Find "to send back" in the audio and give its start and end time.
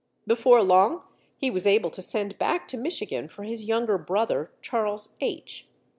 1.91-2.67